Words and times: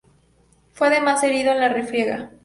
Fue 0.73 0.87
además 0.87 1.23
herido 1.23 1.51
en 1.51 1.59
la 1.59 1.69
refriega. 1.69 2.31